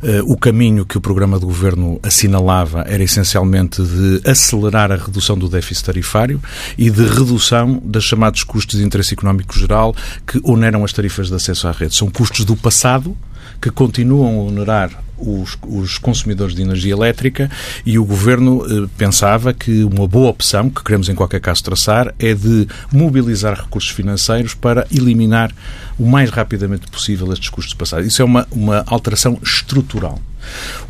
[0.03, 5.37] Eh, o caminho que o programa de governo assinalava era essencialmente de acelerar a redução
[5.37, 6.41] do déficit tarifário
[6.77, 9.95] e de redução dos chamados custos de interesse económico geral
[10.27, 11.95] que oneram as tarifas de acesso à rede.
[11.95, 13.17] São custos do passado
[13.61, 17.51] que continuam a onerar os, os consumidores de energia elétrica
[17.85, 22.15] e o Governo eh, pensava que uma boa opção, que queremos em qualquer caso traçar,
[22.19, 25.53] é de mobilizar recursos financeiros para eliminar
[25.99, 28.07] o mais rapidamente possível estes custos passados.
[28.07, 30.21] Isso é uma, uma alteração estrutural.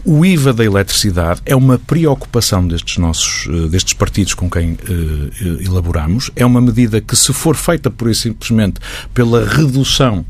[0.05, 5.63] O IVA da eletricidade é uma preocupação destes nossos eh, destes partidos com quem uh,
[5.63, 6.31] elaboramos.
[6.35, 8.81] É uma medida que, se for feita por simplesmente
[9.13, 10.25] pela redução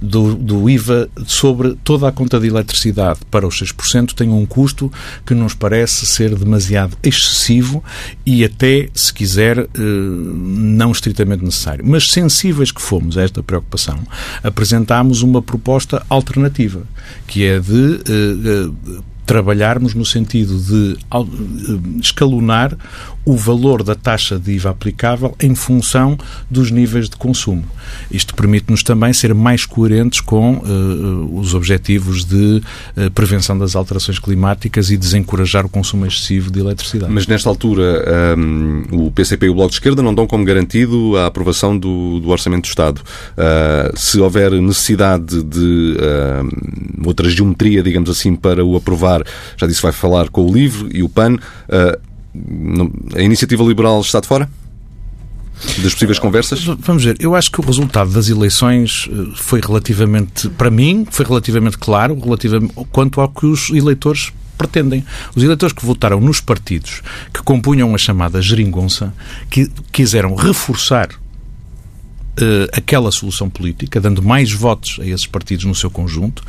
[0.00, 4.92] do, do, IVA sobre toda a conta de eletricidade para os 6%, tem um custo
[5.26, 7.82] que nos parece ser demasiado excessivo
[8.24, 11.84] e até, se quiser, não estritamente necessário.
[11.84, 13.98] Mas sensíveis que fomos a esta preocupação,
[14.44, 16.82] apresentámos uma proposta alternativa,
[17.26, 18.00] que é de
[19.26, 20.98] trabalharmos no sentido de
[22.00, 22.76] escalonar
[23.24, 26.16] o valor da taxa de IVA aplicável em função
[26.50, 27.64] dos níveis de consumo.
[28.10, 32.62] Isto permite-nos também ser mais coerentes com uh, os objetivos de
[32.96, 37.12] uh, prevenção das alterações climáticas e desencorajar o consumo excessivo de eletricidade.
[37.12, 41.16] Mas nesta altura um, o PCP e o Bloco de Esquerda não dão como garantido
[41.16, 43.00] a aprovação do, do Orçamento do Estado.
[43.00, 45.96] Uh, se houver necessidade de
[47.04, 49.22] outra geometria, digamos assim, para o aprovar,
[49.56, 51.36] já disse vai falar com o LIVRE e o PAN,
[53.14, 54.48] a iniciativa liberal está de fora?
[55.82, 56.64] das possíveis conversas?
[56.64, 61.24] Vamos ver, eu acho que o resultado das eleições eh, foi relativamente, para mim, foi
[61.24, 65.04] relativamente claro relativamente, quanto ao que os eleitores pretendem.
[65.34, 69.12] Os eleitores que votaram nos partidos que compunham a chamada geringonça,
[69.50, 71.08] que quiseram reforçar
[72.72, 76.42] aquela solução política, dando mais votos a esses partidos no seu conjunto,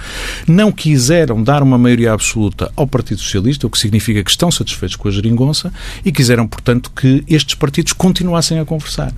[0.48, 4.95] não quiseram dar uma maioria absoluta ao Partido Socialista, o que significa que estão satisfeitos
[4.95, 9.13] com a geringonça, e quiseram, portanto, que estes partidos continuassem a conversar.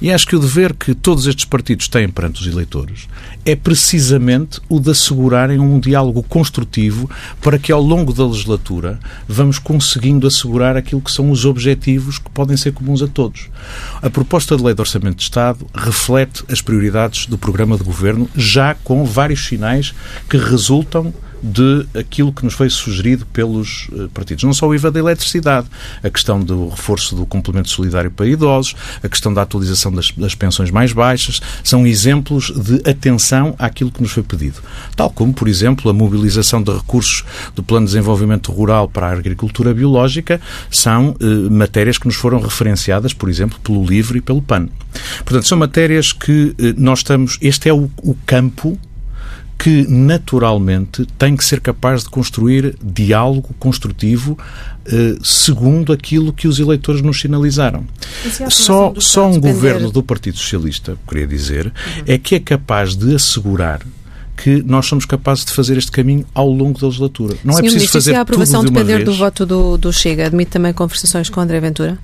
[0.00, 3.08] E acho que o dever que todos estes partidos têm perante os eleitores
[3.44, 9.58] é precisamente o de assegurarem um diálogo construtivo para que ao longo da legislatura vamos
[9.58, 13.48] conseguindo assegurar aquilo que são os objetivos que podem ser comuns a todos.
[14.02, 18.28] A proposta de lei de orçamento de Estado reflete as prioridades do programa de governo
[18.36, 19.94] já com vários sinais
[20.28, 24.44] que resultam de aquilo que nos foi sugerido pelos eh, partidos.
[24.44, 25.66] Não só o IVA da eletricidade,
[26.02, 30.34] a questão do reforço do complemento solidário para idosos, a questão da atualização das, das
[30.34, 34.60] pensões mais baixas, são exemplos de atenção àquilo que nos foi pedido.
[34.94, 37.24] Tal como, por exemplo, a mobilização de recursos
[37.54, 42.40] do Plano de Desenvolvimento Rural para a Agricultura Biológica são eh, matérias que nos foram
[42.40, 44.68] referenciadas, por exemplo, pelo LIVRE e pelo PAN.
[45.24, 47.38] Portanto, são matérias que eh, nós estamos.
[47.40, 48.78] Este é o, o campo
[49.60, 54.38] que naturalmente tem que ser capaz de construir diálogo construtivo
[54.86, 57.84] eh, segundo aquilo que os eleitores nos sinalizaram.
[58.48, 59.52] Só, só um depender...
[59.52, 62.04] governo do Partido Socialista, queria dizer, uhum.
[62.06, 63.82] é que é capaz de assegurar
[64.34, 67.36] que nós somos capazes de fazer este caminho ao longo da legislatura.
[67.44, 69.92] Não Senhor é preciso fazer se a aprovação tudo de depender do voto do, do
[69.92, 71.98] Chega, admite também conversações com André Ventura?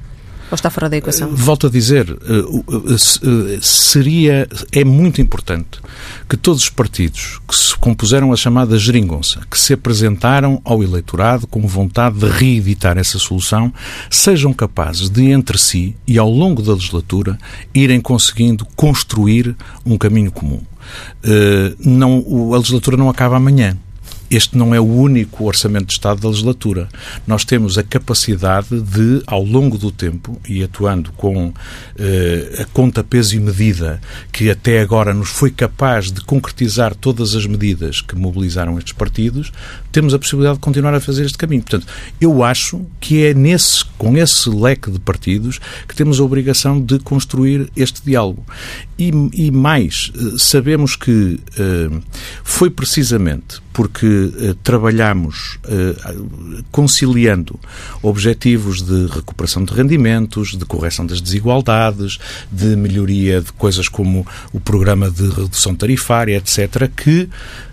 [0.51, 1.35] Ou está fora da equação?
[1.35, 5.81] Volto a dizer, eh, eh, seria, é muito importante
[6.29, 11.47] que todos os partidos que se compuseram a chamada geringonça, que se apresentaram ao eleitorado
[11.47, 13.73] com vontade de reeditar essa solução,
[14.09, 17.39] sejam capazes de, entre si e ao longo da legislatura,
[17.75, 20.61] irem conseguindo construir um caminho comum.
[21.25, 23.77] Eh, não, a legislatura não acaba amanhã
[24.31, 26.89] este não é o único orçamento de Estado da legislatura.
[27.27, 31.53] Nós temos a capacidade de, ao longo do tempo, e atuando com
[31.99, 34.01] eh, a conta, peso e medida
[34.33, 39.53] que até agora nos foi capaz de concretizar todas as medidas que mobilizaram estes partidos,
[39.93, 41.63] temos a possibilidade de continuar a fazer este caminho.
[41.63, 41.87] Portanto,
[42.21, 45.59] eu acho que é nesse, com esse leque de partidos
[45.89, 48.45] que temos a obrigação de construir este diálogo.
[48.99, 51.91] E, e mais, eh, sabemos que eh,
[52.43, 55.95] foi precisamente porque eh, trabalhamos eh,
[56.71, 57.59] conciliando
[58.03, 62.19] objetivos de recuperação de rendimentos, de correção das desigualdades,
[62.51, 67.29] de melhoria de coisas como o programa de redução tarifária, etc., que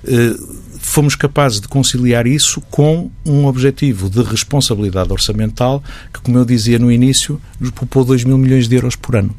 [0.06, 0.36] eh,
[0.86, 6.78] fomos capazes de conciliar isso com um objetivo de responsabilidade orçamental que, como eu dizia
[6.78, 9.36] no início, nos poupou 2 mil milhões de euros por ano.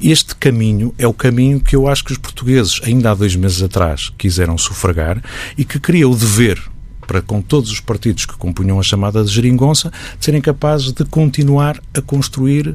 [0.00, 3.62] Este caminho é o caminho que eu acho que os portugueses, ainda há dois meses
[3.62, 5.22] atrás, quiseram sufragar
[5.58, 6.62] e que cria o dever
[7.06, 11.04] para com todos os partidos que compunham a chamada de geringonça, de serem capazes de
[11.04, 12.74] continuar a construir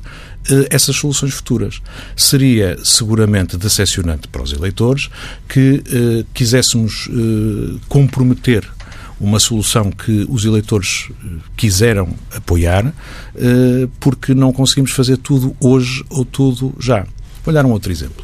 [0.49, 1.81] eh, essas soluções futuras.
[2.15, 5.09] Seria seguramente decepcionante para os eleitores
[5.47, 8.67] que eh, quiséssemos eh, comprometer
[9.21, 12.91] uma solução que os eleitores eh, quiseram apoiar,
[13.35, 17.05] eh, porque não conseguimos fazer tudo hoje ou tudo já.
[17.43, 18.23] Vou dar um outro exemplo.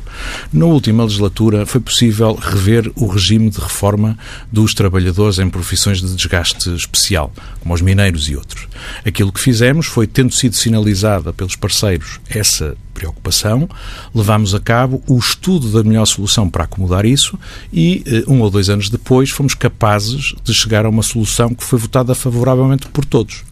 [0.53, 4.17] Na última legislatura foi possível rever o regime de reforma
[4.51, 8.67] dos trabalhadores em profissões de desgaste especial, como os mineiros e outros.
[9.05, 13.69] Aquilo que fizemos foi, tendo sido sinalizada pelos parceiros essa preocupação,
[14.13, 17.37] levámos a cabo o estudo da melhor solução para acomodar isso
[17.71, 21.63] e, eh, um ou dois anos depois, fomos capazes de chegar a uma solução que
[21.63, 23.43] foi votada favoravelmente por todos.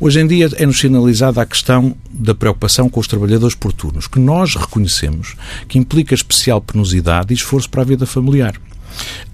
[0.00, 4.18] Hoje em dia é-nos sinalizada a questão da preocupação com os trabalhadores por turnos, que
[4.18, 5.34] nós reconhecemos
[5.66, 8.54] que implica especial penosidade e esforço para a vida familiar.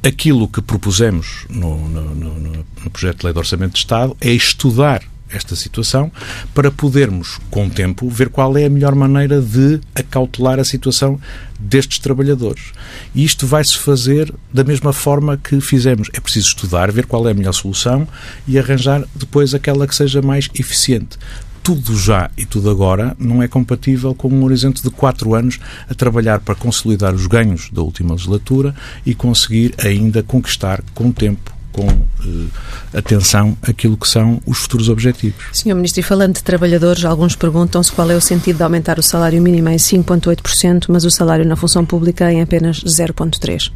[0.03, 4.31] Aquilo que propusemos no, no, no, no projeto de lei de orçamento de Estado é
[4.31, 5.03] estudar
[5.35, 6.11] esta situação
[6.55, 11.19] para podermos, com o tempo, ver qual é a melhor maneira de acautelar a situação
[11.59, 12.73] destes trabalhadores.
[13.15, 16.09] E isto vai-se fazer da mesma forma que fizemos.
[16.13, 18.07] É preciso estudar, ver qual é a melhor solução
[18.47, 21.19] e arranjar depois aquela que seja mais eficiente
[21.65, 25.59] tudo já e tudo agora não é compatível com um horizonte de quatro anos
[25.89, 28.75] a trabalhar para consolidar os ganhos da última legislatura
[29.07, 32.51] e conseguir ainda conquistar com o tempo com uh,
[32.95, 35.45] atenção aquilo que são os futuros objetivos.
[35.53, 39.03] Senhor Ministro, e falando de trabalhadores, alguns perguntam-se qual é o sentido de aumentar o
[39.03, 43.73] salário mínimo em 5,8%, mas o salário na função pública em apenas 0,3%.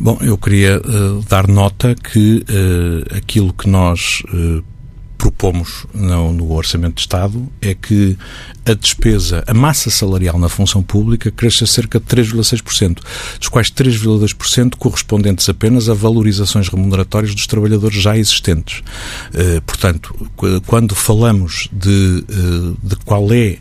[0.00, 4.22] Bom, eu queria uh, dar nota que uh, aquilo que nós
[5.22, 8.18] propomos no, no, Orçamento de Estado é que
[8.66, 12.98] a despesa, a massa salarial na função pública cresça cerca de 3,6%,
[13.38, 18.82] dos quais 3,2% correspondentes apenas a valorizações remuneratórias dos trabalhadores já existentes.
[19.32, 20.12] Uh, portanto,
[20.66, 23.58] quando falamos de, uh, de qual é eh,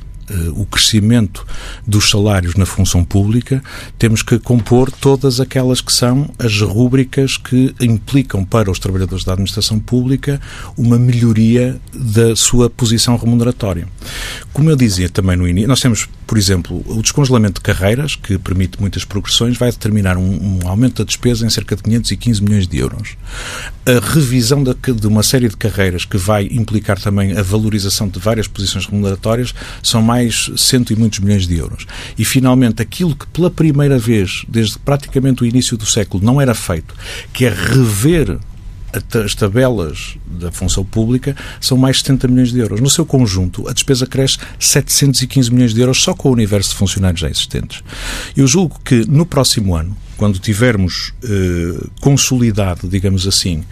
[0.55, 1.45] o crescimento
[1.85, 3.63] dos salários na função pública,
[3.97, 9.33] temos que compor todas aquelas que são as rúbricas que implicam para os trabalhadores da
[9.33, 10.39] administração pública
[10.77, 13.87] uma melhoria da sua posição remuneratória.
[14.53, 18.37] Como eu dizia também no início, nós temos, por exemplo, o descongelamento de carreiras, que
[18.37, 22.67] permite muitas progressões, vai determinar um, um aumento da despesa em cerca de 515 milhões
[22.67, 23.15] de euros.
[23.85, 28.19] A revisão de, de uma série de carreiras que vai implicar também a valorização de
[28.19, 31.85] várias posições remuneratórias são mais mais cento e muitos milhões de euros.
[32.17, 36.53] E, finalmente, aquilo que pela primeira vez, desde praticamente o início do século, não era
[36.53, 36.93] feito,
[37.33, 38.39] que é rever
[39.23, 42.81] as tabelas da função pública são mais de 70 milhões de euros.
[42.81, 46.75] No seu conjunto, a despesa cresce 715 milhões de euros só com o universo de
[46.75, 47.81] funcionários já existentes.
[48.35, 53.63] Eu julgo que no próximo ano, quando tivermos eh, consolidado, digamos assim,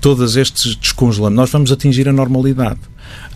[0.00, 2.78] todos estes descongelamentos, nós vamos atingir a normalidade.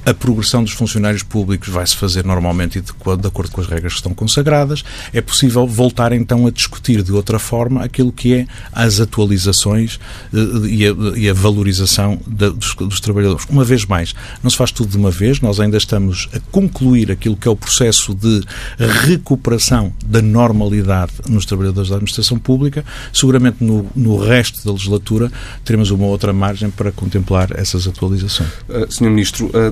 [0.06, 3.98] A progressão dos funcionários públicos vai-se fazer normalmente de, de acordo com as regras que
[4.00, 4.84] estão consagradas.
[5.12, 9.98] É possível voltar então a discutir de outra forma aquilo que é as atualizações
[10.32, 13.46] eh, e, a, e, a, valorização de, dos, dos, trabalhadores.
[13.48, 17.10] Uma vez mais, não se faz tudo de uma vez, nós ainda estamos a concluir
[17.10, 18.42] aquilo que é o processo de
[18.78, 22.84] recuperação da normalidade nos trabalhadores da administração pública.
[23.12, 25.30] Seguramente no, no resto da legislatura
[25.64, 28.50] teremos uma outra margem para contemplar essas atualizações.
[28.68, 29.10] Uh, Sr.
[29.10, 29.63] Ministro, uh,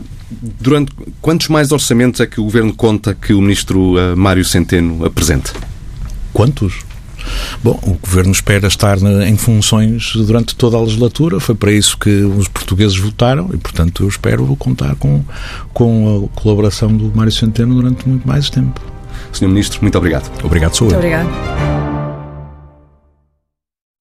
[0.61, 5.05] durante quantos mais orçamentos é que o Governo conta que o Ministro uh, Mário Centeno
[5.05, 5.53] apresente?
[6.33, 6.85] Quantos?
[7.63, 11.39] Bom, o Governo espera estar em funções durante toda a legislatura.
[11.39, 15.23] Foi para isso que os portugueses votaram e, portanto, eu espero contar com,
[15.73, 18.81] com a colaboração do Mário Centeno durante muito mais tempo.
[19.33, 20.31] Senhor Ministro, muito obrigado.
[20.45, 20.93] Obrigado, sou eu.
[20.93, 21.82] Muito obrigado.